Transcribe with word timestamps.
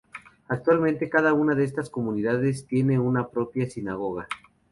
Actualmente, 0.47 1.11
cada 1.11 1.33
una 1.35 1.53
de 1.53 1.63
estas 1.63 1.91
comunidades 1.91 2.65
tiene 2.65 2.95
su 2.95 3.29
propia 3.31 3.69
sinagoga. 3.69 4.27